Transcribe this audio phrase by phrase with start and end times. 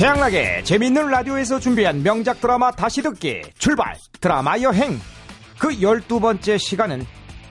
[0.00, 3.94] 최양락의 재밌는 라디오에서 준비한 명작 드라마 다시 듣기 출발!
[4.18, 4.98] 드라마 여행!
[5.58, 7.04] 그 12번째 시간은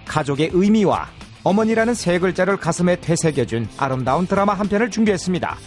[0.07, 1.09] 가족의 의미와
[1.43, 5.57] 어머니라는 세 글자를 가슴에 되새겨준 아름다운 드라마 한 편을 준비했습니다.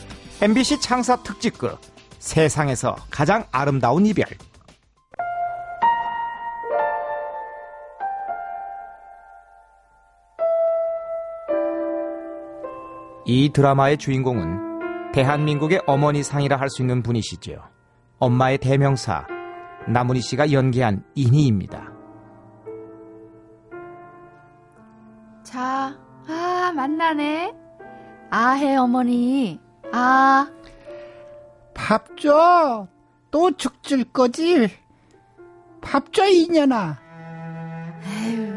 [0.40, 1.78] MBC 창사 특집극
[2.18, 4.26] 세상에서 가장 아름다운 이별.
[13.24, 14.71] 이 드라마의 주인공은
[15.12, 17.56] 대한민국의 어머니 상이라 할 수 있는 분이시죠.
[18.18, 19.26] 엄마의 대명사
[19.88, 21.90] 나문희 씨가 연기한 인희입니다.
[25.42, 25.94] 자,
[26.28, 27.52] 아, 만나네.
[28.30, 29.60] 아해, 어머니.
[29.92, 30.48] 아.
[31.74, 32.86] 밥 줘.
[33.30, 34.68] 또 죽줄 거지.
[35.82, 36.98] 밥 줘, 이년아.
[38.06, 38.52] 에휴,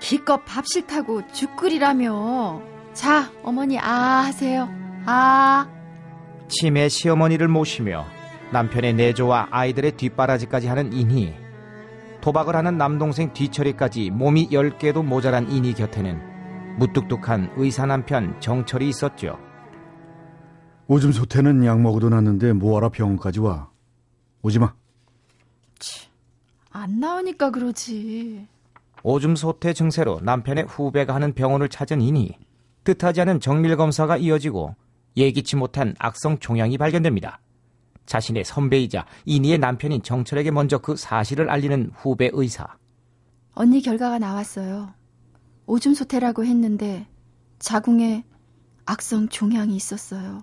[0.00, 2.62] 기껏 밥 싫다고 죽 끓이라며.
[2.94, 4.68] 자, 어머니, 아, 하세요.
[5.06, 5.68] 아.
[6.48, 8.06] 치매 시어머니를 모시며
[8.52, 11.34] 남편의 내조와 아이들의 뒷바라지까지 하는 인희.
[12.20, 19.38] 도박을 하는 남동생 뒤처리까지 몸이 10개도 모자란 인희 곁에는 무뚝뚝한 의사 남편 정철이 있었죠.
[20.86, 23.70] 오줌 소태는 약 먹어도 놨는데 뭐하러 병원까지 와.
[24.42, 24.74] 오지 마.
[26.70, 28.46] 안 나오니까 그러지.
[29.02, 32.36] 오줌 소태 증세로 남편의 후배가 하는 병원을 찾은 인희.
[32.84, 34.74] 뜻하지 않은 정밀 검사가 이어지고
[35.16, 37.40] 예기치 못한 악성 종양이 발견됩니다.
[38.06, 42.66] 자신의 선배이자 인희의 남편인 정철에게 먼저 그 사실을 알리는 후배 의사.
[43.54, 44.92] 언니 결과가 나왔어요.
[45.66, 47.06] 오줌 소태라고 했는데
[47.58, 48.24] 자궁에
[48.84, 50.42] 악성 종양이 있었어요.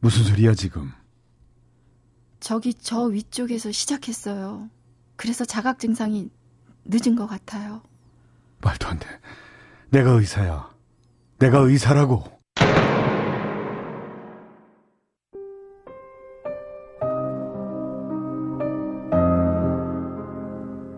[0.00, 0.90] 무슨 소리야 지금?
[2.40, 4.68] 저기 저 위쪽에서 시작했어요.
[5.14, 6.30] 그래서 자각 증상이
[6.84, 7.82] 늦은 것 같아요.
[8.62, 9.06] 말도 안 돼.
[9.90, 10.68] 내가 의사야.
[11.38, 12.41] 내가 의사라고.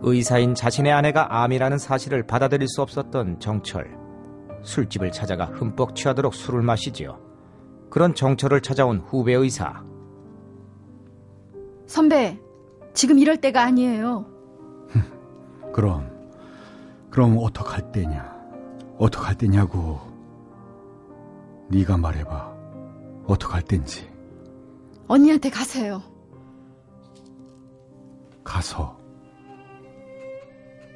[0.07, 3.99] 의사인 자신의 아내가 암이라는 사실을 받아들일 수 없었던 정철.
[4.63, 7.19] 술집을 찾아가 흠뻑 취하도록 술을 마시지요.
[7.91, 9.83] 그런 정철을 찾아온 후배 의사.
[11.87, 12.39] 선배,
[12.93, 14.27] 지금 이럴 때가 아니에요.
[15.73, 16.11] 그럼
[17.11, 18.35] 그럼 어떡할 때냐?
[18.99, 20.01] 어떡할 때냐고.
[21.69, 22.53] 네가 말해봐.
[23.27, 24.11] 어떡할 땐지.
[25.07, 26.03] 언니한테 가세요.
[28.43, 29.04] 가서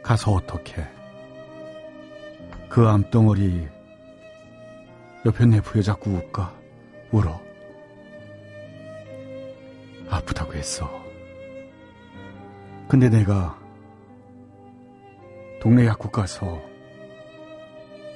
[0.08, 0.88] 가서 어떻게?
[2.70, 3.68] 그 암덩어리
[5.26, 6.50] 옆에 내 부여잡고 울까?
[7.12, 7.38] 울어.
[10.08, 10.90] 아프다고 했어.
[12.88, 13.58] 근데 내가
[15.60, 16.58] 동네 약국 가서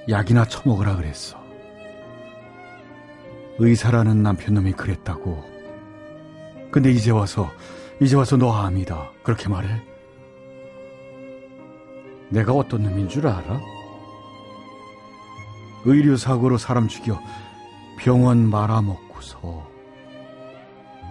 [0.09, 1.38] 약이나 처먹으라 그랬어.
[3.59, 5.44] 의사라는 남편놈이 그랬다고.
[6.70, 7.53] 근데 이제 와서,
[8.00, 9.10] 이제 와서 너 암이다.
[9.22, 9.91] 그렇게 말해?
[12.32, 13.60] 내가 어떤 놈인 줄 알아?
[15.84, 17.20] 의료사고로 사람 죽여
[17.98, 19.70] 병원 말아먹고서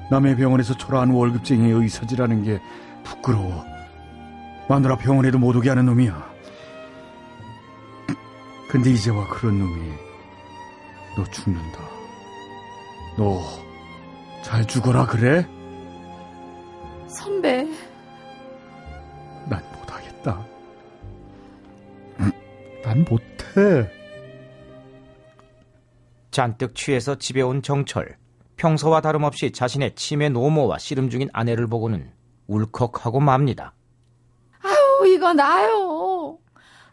[0.09, 2.61] 남의 병원에서 초라한 월급쟁이 의사지라는 게
[3.03, 3.63] 부끄러워.
[4.67, 6.31] 마누라 병원에도 못 오게 하는 놈이야.
[8.69, 9.93] 근데 이제 와 그런 놈이
[11.15, 11.79] 너 죽는다.
[13.17, 13.71] 너
[14.41, 15.47] 잘 죽어라 그래?
[17.07, 17.67] 선배,
[26.31, 28.17] 잔뜩 취해서 집에 온 정철.
[28.55, 32.11] 평소와 다름없이 자신의 치매 노모와 씨름 중인 아내를 보고는
[32.47, 33.73] 울컥하고 맙니다.
[34.61, 36.37] 아우, 이거 나요.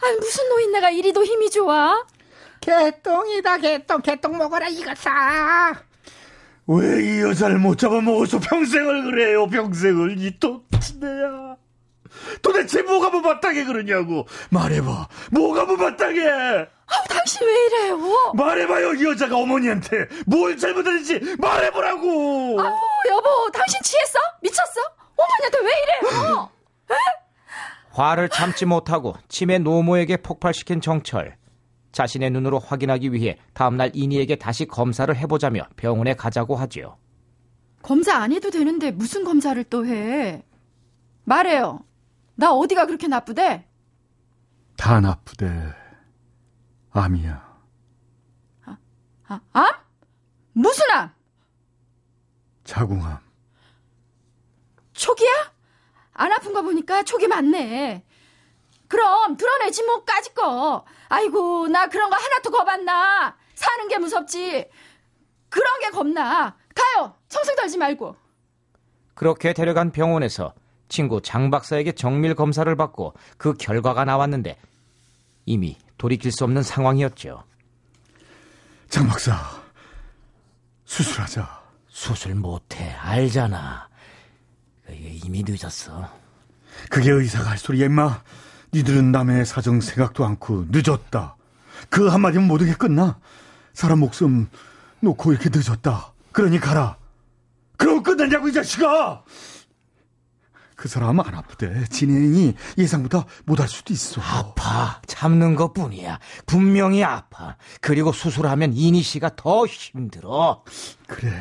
[0.01, 2.05] 아 무슨 노인네가 이리도 힘이 좋아?
[2.61, 4.03] 개똥이다, 개똥.
[4.03, 5.83] 개똥 먹어라, 이거사.
[6.67, 10.19] 왜이 여자를 못 잡아먹어서 평생을 그래요, 평생을.
[10.19, 11.48] 이 또치네야.
[12.43, 14.27] 도대체 뭐가 못마땅해 그러냐고.
[14.51, 15.09] 말해봐.
[15.33, 16.21] 뭐가 못마땅해.
[16.91, 17.99] 아우, 당신 왜 이래요?
[18.35, 20.07] 말해봐요, 이 여자가 어머니한테.
[20.27, 22.61] 뭘 잘못했는지 말해보라고.
[22.61, 22.77] 아우,
[23.11, 24.19] 여보, 당신 취했어?
[24.43, 24.81] 미쳤어?
[25.17, 26.51] 어머니한테 왜 이래요?
[27.91, 31.37] 화를 참지 못하고 치매 노모에게 폭발시킨 정철.
[31.91, 36.97] 자신의 눈으로 확인하기 위해 다음날 인희에게 다시 검사를 해보자며 병원에 가자고 하지요.
[37.83, 40.45] 검사 안 해도 되는데 무슨 검사를 또 해?
[41.25, 41.81] 말해요.
[42.39, 43.67] 나 어디가 그렇게 나쁘대?
[44.77, 45.75] 다 나쁘대.
[46.93, 47.49] 암이야.
[49.31, 49.73] 아, 암?
[50.53, 51.11] 무슨 암?
[52.63, 53.19] 자궁암.
[54.93, 55.53] 촉이야?
[56.13, 58.07] 안 아픈 거 보니까 촉이 많네.
[58.87, 60.85] 그럼 드러내지 뭐 까짓 거.
[61.09, 63.37] 아이고 나 그런 거 하나 도 겁안나.
[63.55, 64.71] 사는 게 무섭지.
[65.49, 66.57] 그런 게 겁나.
[66.73, 67.17] 가요.
[67.29, 68.15] 청승 달지 말고.
[69.15, 70.55] 그렇게 데려간 병원에서
[70.89, 74.57] 친구 장 박사에게 정밀 검사를 받고 그 결과가 나왔는데
[75.47, 77.45] 이미 돌이킬 수 없는 상황이었죠.
[78.89, 79.37] 장 박사,
[80.85, 81.59] 수술하자.
[81.89, 83.89] 수술 못해 알잖아.
[84.89, 86.09] 이게 이미 늦었어.
[86.91, 88.23] 그게 의사가 할 소리야, 임마.
[88.73, 91.37] 니들은 남의 사정 생각도 않고 늦었다.
[91.91, 93.19] 그 한마디면 모든 게 끝나.
[93.73, 94.49] 사람 목숨
[95.01, 96.13] 놓고 이렇게 늦었다.
[96.33, 96.97] 그러니 가라.
[97.77, 99.23] 그럼 끝났냐고, 이 자식아!
[100.79, 101.87] 그 사람 안 아프대.
[101.87, 104.21] 진행이 예상보다 못할 수도 있어.
[104.21, 105.03] 아파.
[105.09, 106.21] 참는 것 뿐이야.
[106.47, 107.57] 분명히 아파.
[107.81, 110.63] 그리고 수술하면 이니 씨가 더 힘들어.
[111.09, 111.33] 그래.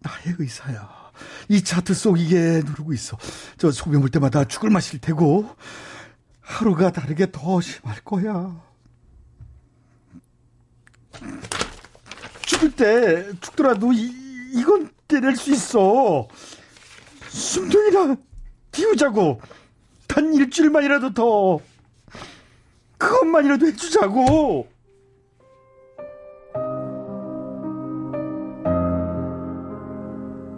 [0.00, 0.86] 나의 의사야.
[1.48, 3.16] 이 차트 속 이게 누르고 있어.
[3.56, 5.48] 저 소변 볼 때마다 죽을 마실 테고
[6.42, 8.54] 하루가 다르게 더 심할 거야.
[12.42, 14.12] 죽을 때 죽더라도 이,
[14.52, 16.28] 이건 때릴 수 있어.
[17.30, 18.16] 숨통이나
[18.76, 19.40] 띄우자고.
[20.06, 21.58] 단 일주일만이라도 더.
[22.98, 24.68] 그것만이라도 해주자고.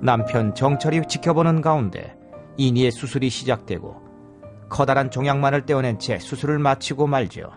[0.00, 2.17] 남편 정철이 지켜보는 가운데
[2.56, 3.97] 이니의 수술이 시작되고
[4.69, 7.50] 커다란 종양만을 떼어낸 채 수술을 마치고 말죠.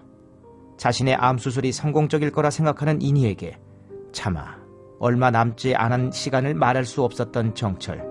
[0.78, 3.58] 자신의 암 수술이 성공적일 거라 생각하는 이니에게
[4.12, 4.58] 차마
[5.00, 8.11] 얼마 남지 않은 시간을 말할 수 없었던 정철.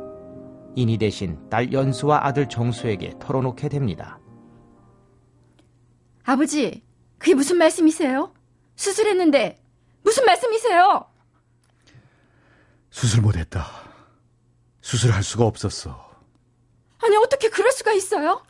[0.77, 4.19] 이니 대신 딸 연수와 아들 정수에게 털어놓게 됩니다.
[6.25, 6.85] 아버지,
[7.19, 8.33] 그게 무슨 말씀이세요?
[8.77, 9.61] 수술했는데
[10.03, 11.07] 무슨 말씀이세요?
[12.91, 13.67] 수술 못했다.
[14.81, 16.09] 수술할 수가 없었어.
[17.03, 18.43] 아니 어떻게 그럴 수가 있어요?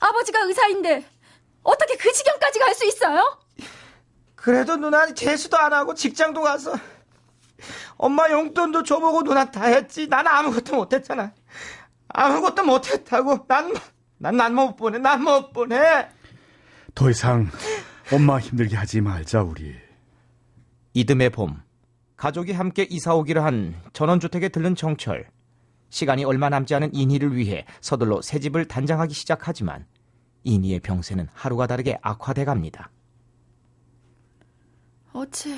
[0.00, 1.04] 아버지가 의사인데
[1.62, 3.38] 어떻게 그 지경까지 갈 수 있어요?
[4.34, 6.72] 그래도 누나 재수도 안 하고 직장도 가서
[7.96, 10.08] 엄마 용돈도 줘보고 누나 다 했지.
[10.08, 11.32] 난 아무것도 못했잖아.
[12.08, 13.46] 아무것도 못했다고.
[13.48, 13.74] 난,
[14.18, 14.98] 난, 난 못 보내.
[14.98, 16.08] 난 못 보내.
[16.94, 17.48] 더 이상
[18.12, 19.74] 엄마 힘들게 하지 말자, 우리.
[20.92, 21.62] 이듬해 봄,
[22.16, 25.28] 가족이 함께 이사 오기로 한 전원주택에 들른 정철.
[25.90, 29.86] 시간이 얼마 남지 않은 이니를 위해 서둘러 새 집을 단장하기 시작하지만
[30.44, 32.90] 이니의 병세는 하루가 다르게 악화돼 갑니다.
[35.12, 35.56] 어째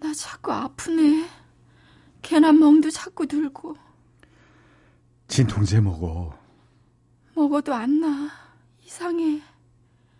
[0.00, 1.28] 나 자꾸 아프네.
[2.22, 3.76] 괜한 멍도 자꾸 들고
[5.28, 6.36] 진통제 먹어.
[7.34, 8.30] 먹어도 안 나.
[8.84, 9.40] 이상해.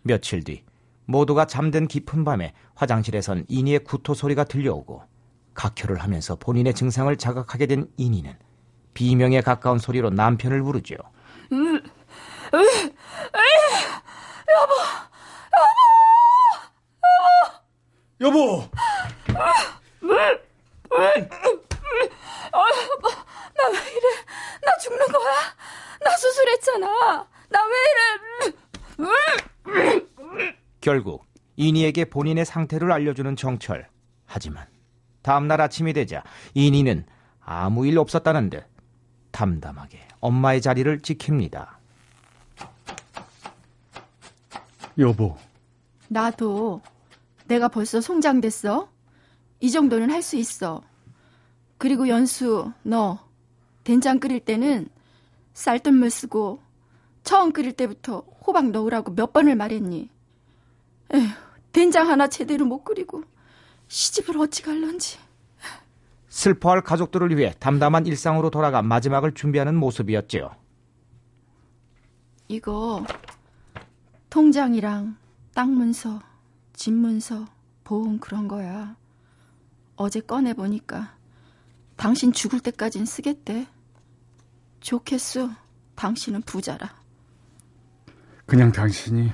[0.01, 0.63] 며칠 뒤
[1.05, 5.03] 모두가 잠든 깊은 밤에 화장실에선 이니의 구토 소리가 들려오고
[5.53, 8.35] 각혈을 하면서 본인의 증상을 자각하게 된 이니는
[8.93, 10.95] 비명에 가까운 소리로 남편을 부르죠.
[18.21, 18.63] 여보!
[23.55, 24.07] 나 왜 이래?
[24.63, 25.33] 나 죽는 거야?
[26.03, 27.27] 나 수술했잖아.
[27.49, 28.53] 나 왜 이래?
[30.81, 31.25] 결국
[31.55, 33.87] 이니에게 본인의 상태를 알려주는 정철.
[34.25, 34.65] 하지만
[35.21, 36.23] 다음날 아침이 되자
[36.53, 37.05] 이니는
[37.39, 38.65] 아무 일 없었다는 듯
[39.31, 41.67] 담담하게 엄마의 자리를 지킵니다.
[44.99, 45.37] 여보,
[46.07, 46.81] 나도
[47.45, 48.89] 내가 벌써 송장됐어.
[49.59, 50.83] 이 정도는 할 수 있어.
[51.83, 53.19] 그리고 연수, 너
[53.83, 54.87] 된장 끓일 때는
[55.53, 56.61] 쌀뜨물 쓰고
[57.23, 60.09] 처음 끓일 때부터 호박 넣으라고 몇 번을 말했니?
[61.13, 61.27] 에휴,
[61.73, 63.25] 된장 하나 제대로 못 끓이고
[63.89, 65.19] 시집을 어찌 갈런지.
[66.29, 70.51] 슬퍼할 가족들을 위해 담담한 일상으로 돌아가 마지막을 준비하는 모습이었지요.
[72.47, 73.05] 이거
[74.29, 75.17] 통장이랑
[75.53, 76.21] 땅 문서,
[76.71, 77.45] 집 문서,
[77.83, 78.95] 보험 그런 거야.
[79.97, 81.21] 어제 꺼내 보니까
[81.95, 83.67] 당신 죽을 때까진 쓰겠대.
[84.79, 85.49] 좋겠소.
[85.95, 87.01] 당신은 부자라.
[88.45, 89.31] 그냥 당신이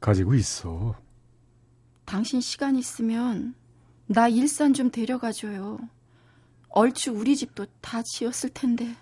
[0.00, 0.96] 가지고 있어.
[2.04, 3.54] 당신 시간 있으면
[4.06, 5.78] 나 일산 좀 데려가줘요.
[6.70, 8.94] 얼추 우리 집도 다 지었을 텐데.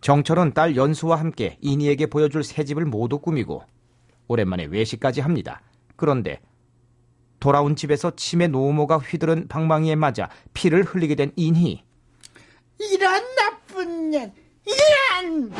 [0.00, 3.62] 정철은 딸 연수와 함께 이니에게 보여줄 새 집을 모두 꾸미고
[4.26, 5.62] 오랜만에 외식까지 합니다.
[5.94, 6.40] 그런데
[7.42, 11.84] 돌아온 집에서 치매 노모가 휘두른 방망이에 맞아 피를 흘리게 된 이니.
[12.78, 14.32] 이런 나쁜 년,
[14.64, 15.52] 이런!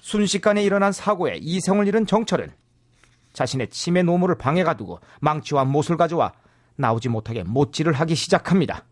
[0.00, 2.52] 순식간에 일어난 사고에 이성을 잃은 정철은
[3.32, 6.32] 자신의 치매 노모를 방해가 두고 망치와 못을 가져와
[6.74, 8.84] 나오지 못하게 못질을 하기 시작합니다.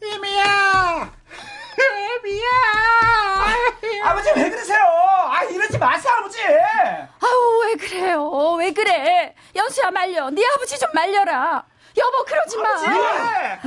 [0.00, 1.12] 애미야!
[2.22, 2.46] 애미야!
[4.04, 4.78] 아버지 왜 그러세요?
[5.28, 6.38] 아 이러지 마세요 아버지.
[7.76, 8.54] 그래요?
[8.58, 9.34] 왜 그래?
[9.54, 10.30] 연수야 말려.
[10.30, 11.64] 네 아버지 좀 말려라.
[11.96, 13.58] 여보, 그러지 마.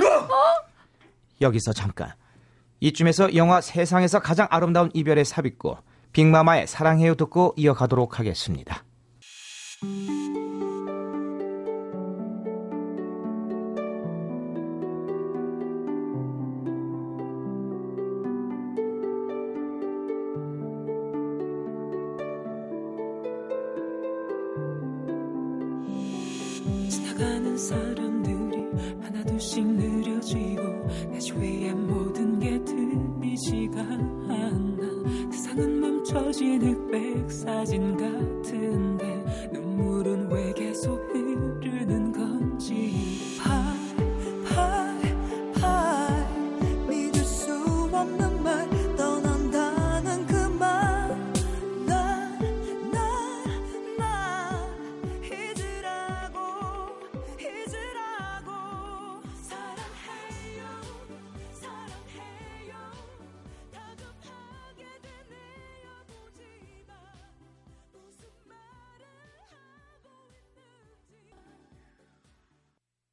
[1.41, 2.13] 여기서 잠깐.
[2.79, 5.77] 이쯤에서 영화 세상에서 가장 아름다운 이별의 삽입고
[6.13, 8.83] 빅마마의 사랑해요 듣고 이어가도록 하겠습니다.
[27.59, 28.63] 사람들이
[29.01, 30.63] 하나둘씩 느려지고
[31.11, 38.88] 내 주위의 모든 게 들리지가 않아 세상은 멈춰진 흑백 사진 같은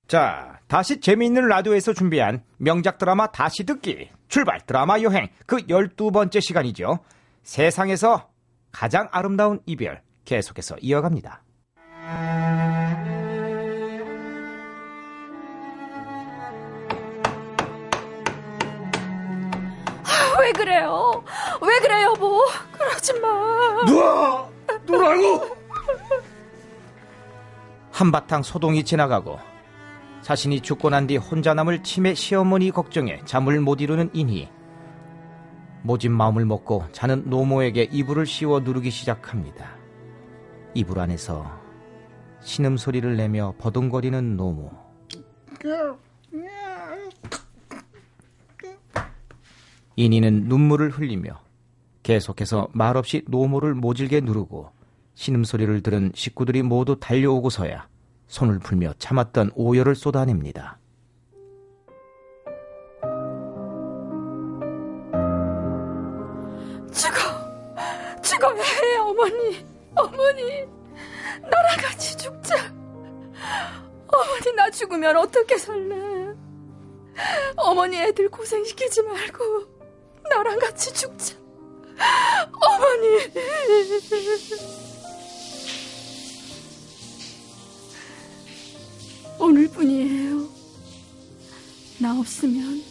[0.06, 7.00] 자, 다시 재미있는 라디오에서 준비한 명작 드라마 다시 듣기 출발 드라마 여행 그 12번째 시간이죠.
[7.42, 8.28] 세상에서
[8.70, 11.42] 가장 아름다운 이별 계속해서 이어갑니다.
[20.38, 21.24] 왜 그래요?
[21.60, 22.40] 왜 그래, 여보?
[22.72, 23.28] 그러지 마.
[23.86, 24.48] 누아!
[24.84, 25.56] 누라고!
[27.90, 29.38] 한바탕 소동이 지나가고
[30.26, 34.48] 자신이 죽고 난 뒤 혼자 남을 치매 시어머니 걱정에 잠을 못 이루는 인희
[35.84, 39.76] 모진 마음을 먹고 자는 노모에게 이불을 씌워 누르기 시작합니다.
[40.74, 41.48] 이불 안에서
[42.40, 44.72] 신음 소리를 내며 버둥거리는 노모
[49.94, 51.40] 인희는 눈물을 흘리며
[52.02, 54.72] 계속해서 말없이 노모를 모질게 누르고
[55.14, 57.86] 신음 소리를 들은 식구들이 모두 달려오고서야
[58.26, 60.78] 손을 풀며 참았던 오열을 쏟아냅니다.
[66.92, 68.22] 죽어.
[68.22, 69.66] 죽어야 해, 어머니.
[69.94, 70.66] 어머니.
[71.42, 72.56] 나랑 같이 죽자.
[74.06, 76.34] 어머니, 나 죽으면 어떻게 살래?
[77.56, 79.64] 어머니 애들 고생시키지 말고
[80.30, 81.36] 나랑 같이 죽자.
[82.60, 83.18] 어머니.
[89.38, 90.48] 오늘뿐이에요.
[92.00, 92.82] 나 없으면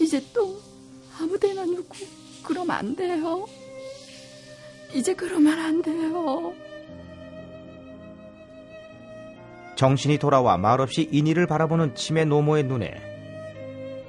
[0.00, 0.60] 이제 또
[1.18, 1.94] 아무 데나 누구
[2.42, 3.46] 그럼 안 돼요.
[4.94, 6.52] 이제 그러면 안 돼요.
[9.76, 12.94] 정신이 돌아와 말없이 인희를 바라보는 치매 노모의 눈에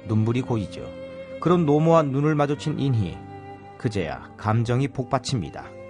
[0.06, 0.86] 눈물이 고이죠.
[1.40, 3.16] 그런 노모와 눈을 마주친 인희
[3.78, 5.81] 그제야 감정이 복받칩니다.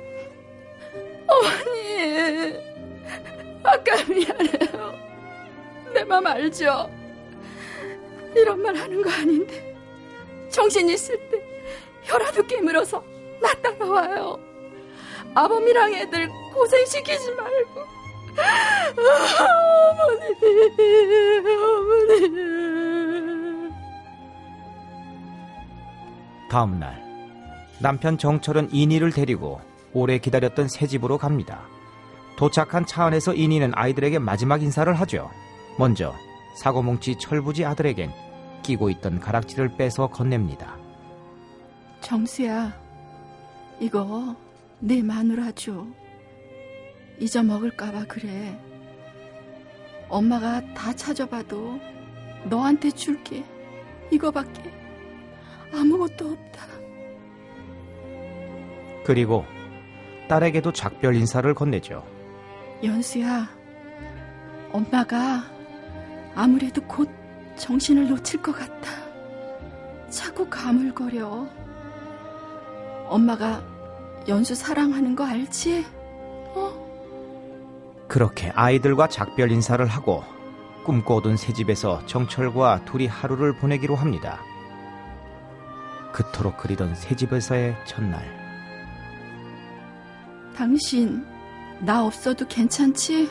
[6.13, 6.91] 맘 알죠?
[8.37, 9.75] 이런 말 하는 거 아닌데
[10.51, 11.43] 정신 있을 때
[12.03, 13.03] 혀라도 깨물어서
[13.41, 14.39] 나 따라와요.
[15.35, 17.81] 아범이랑 애들 고생시키지 말고
[19.99, 20.27] 어머니,
[22.21, 23.73] 어머니.
[26.51, 27.03] 다음 날
[27.81, 29.63] 남편 정철은 인희를 데리고
[29.95, 31.63] 오래 기다렸던 새 집으로 갑니다.
[32.37, 35.31] 도착한 차 안에서 인희는 아이들에게 마지막 인사를 하죠.
[35.79, 36.15] 먼저
[36.57, 38.13] 사고뭉치 철부지 아들에겐
[38.63, 40.77] 끼고 있던 가락지를 빼서 건넵니다.
[42.01, 42.73] 정수야,
[43.81, 44.37] 이거
[44.79, 45.87] 내 마누라죠.
[47.19, 48.59] 잊어먹을까봐 그래.
[50.09, 51.79] 엄마가 다 찾아봐도
[52.45, 53.45] 너한테 줄게.
[54.11, 54.71] 이거밖에
[55.73, 56.67] 아무것도 없다.
[59.05, 59.45] 그리고
[60.29, 62.05] 딸에게도 작별 인사를 건네죠.
[62.85, 63.49] 연수야,
[64.73, 65.45] 엄마가
[66.35, 67.09] 아무래도 곧
[67.57, 68.91] 정신을 놓칠 것 같아.
[70.11, 71.47] 자꾸 가물거려.
[73.07, 73.63] 엄마가
[74.29, 75.85] 연수 사랑하는 거 알지?
[76.55, 78.07] 어?
[78.09, 80.25] 그렇게 아이들과 작별 인사를 하고
[80.85, 84.41] 꿈꿔오던 새 집에서 정철과 둘이 하루를 보내기로 합니다.
[86.13, 88.23] 그토록 그리던 새 집에서의 첫날.
[90.57, 91.25] 당신,
[91.81, 93.31] 나 없어도 괜찮지?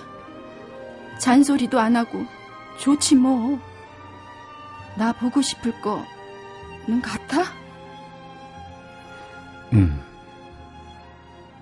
[1.19, 2.25] 잔소리도 안 하고
[2.81, 3.59] 좋지 뭐.
[4.97, 7.43] 나 보고 싶을 거는 같아?
[9.73, 10.01] 음,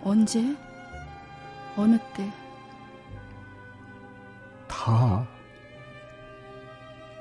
[0.04, 0.44] 언제?
[1.76, 2.30] 어느 때?
[4.68, 5.28] 다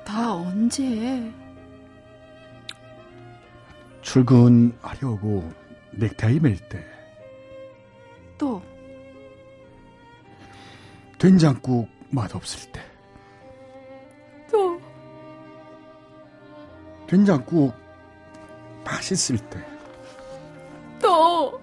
[0.09, 1.31] 다 언제?
[4.01, 5.53] 출근하려고
[5.91, 6.83] 넥타이 맬 때,
[8.39, 8.59] 또
[11.19, 12.81] 된장국 맛없을 때,
[17.09, 17.73] 된장국
[18.85, 19.65] 맛있을 때,
[21.01, 21.59] 또,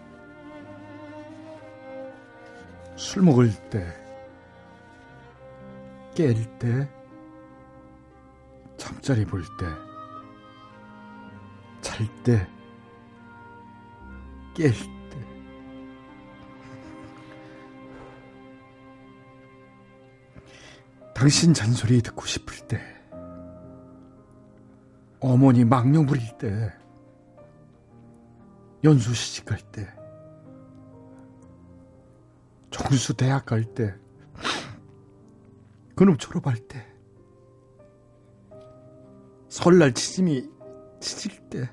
[2.97, 3.87] 술 먹을 때,
[6.17, 6.89] 깰 때,
[8.77, 9.67] 잠자리 볼 때,
[11.81, 12.45] 잘 때,
[14.57, 15.17] 깰 때.
[21.15, 22.96] 당신 잔소리 듣고 싶을 때,
[25.21, 26.73] 어머니 망령 부릴 때,
[28.85, 29.89] 연수 시집 갈 때,
[32.71, 33.95] 정수 대학 갈 때,
[35.95, 36.87] 그놈 졸업할 때,
[39.49, 40.51] 설날 치짐이
[41.01, 41.71] 치질 때,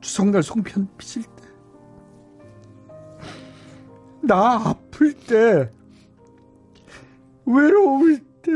[0.00, 1.42] 추석날 송편 빚을 때,
[4.24, 5.72] 나 아플 때,
[7.46, 8.52] 외로울 때,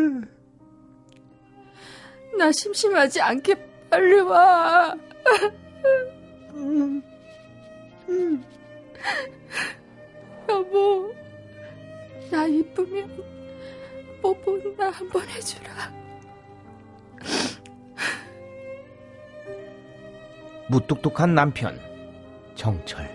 [2.38, 3.54] 나 심심하지 않게
[3.90, 4.94] 빨리 와.
[10.48, 11.12] 여보,
[12.30, 13.24] 나 이쁘면
[14.22, 15.92] 뽀뽀 나 한 번 해주라.
[20.68, 21.78] 무뚝뚝한 남편
[22.56, 23.08] 정철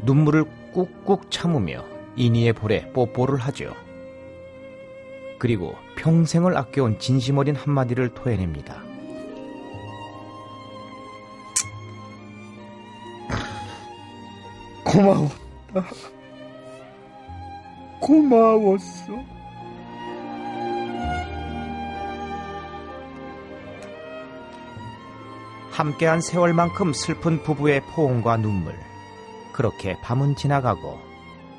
[0.00, 1.84] 눈물을 꾹꾹 참으며
[2.16, 3.74] 이니의 볼에 뽀뽀를 하죠.
[5.38, 8.82] 그리고 평생을 아껴온 진심 어린 한마디를 토해냅니다.
[14.84, 15.86] 고마웠다.
[18.00, 19.12] 고마웠어.
[25.70, 28.74] 함께한 세월만큼 슬픈 부부의 포옹과 눈물.
[29.52, 30.98] 그렇게 밤은 지나가고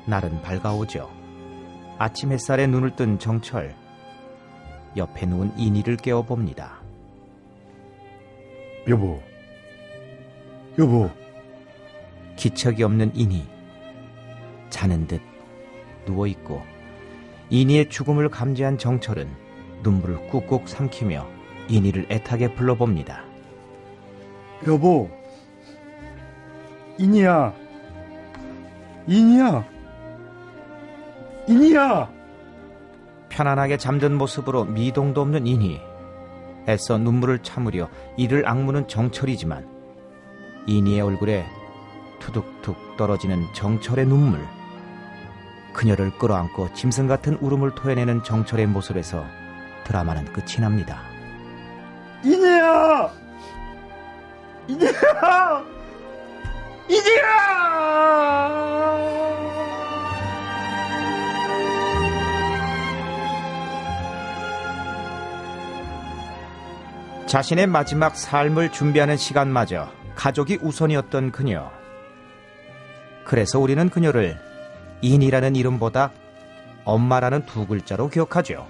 [0.06, 1.10] 날은 밝아오죠.
[1.98, 3.83] 아침 햇살에 눈을 뜬 정철.
[4.96, 6.82] 옆에 누운 이니를 깨워봅니다.
[8.88, 9.20] 여보,
[10.78, 11.10] 여보,
[12.36, 13.46] 기척이 없는 이니.
[14.70, 15.20] 자는 듯
[16.06, 16.62] 누워있고
[17.48, 19.28] 이니의 죽음을 감지한 정철은
[19.82, 21.26] 눈물을 꾹꾹 삼키며
[21.68, 23.24] 이니를 애타게 불러봅니다.
[24.66, 25.08] 여보,
[26.98, 27.54] 이니야,
[29.06, 29.64] 이니야,
[31.48, 32.13] 이니야.
[33.34, 35.80] 편안하게 잠든 모습으로 미동도 없는 이니.
[36.68, 39.68] 애써 눈물을 참으려 이를 악무는 정철이지만
[40.66, 41.44] 이니의 얼굴에
[42.20, 44.40] 투둑툭 떨어지는 정철의 눈물.
[45.72, 49.24] 그녀를 끌어안고 짐승 같은 울음을 토해내는 정철의 모습에서
[49.82, 51.00] 드라마는 끝이 납니다.
[52.22, 53.10] 이니야,
[54.68, 55.64] 이니야,
[56.88, 57.74] 이니야.
[67.34, 71.68] 자신의 마지막 삶을 준비하는 시간마저 가족이 우선이었던 그녀.
[73.24, 74.38] 그래서 우리는 그녀를
[75.02, 76.12] 인이라는 이름보다
[76.84, 78.68] 엄마라는 두 글자로 기억하죠.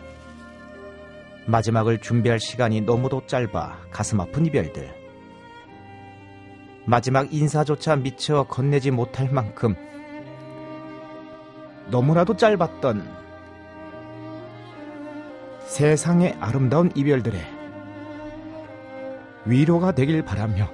[1.45, 4.95] 마지막을 준비할 시간이 너무도 짧아 가슴 아픈 이별들.
[6.87, 9.75] 마지막 인사조차 미처 건네지 못할 만큼
[11.91, 13.07] 너무나도 짧았던
[15.67, 17.54] 세상의 아름다운 이별들의
[19.47, 20.69] 위로가 되길 바라며.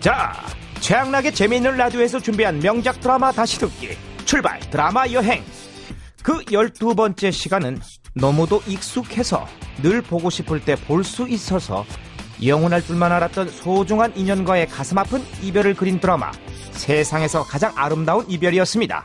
[0.00, 0.32] 자,
[0.80, 3.90] 최악나게 재미있는 라디오에서 준비한 명작 드라마 다시 듣기.
[4.24, 5.44] 출발 드라마 여행.
[6.22, 7.78] 그 12번째 시간은
[8.14, 9.46] 너무도 익숙해서
[9.82, 11.84] 늘 보고 싶을 때 볼 수 있어서
[12.44, 16.30] 영원할 줄만 알았던 소중한 인연과의 가슴 아픈 이별을 그린 드라마
[16.82, 19.04] 세상에서 가장 아름다운 이별이었습니다.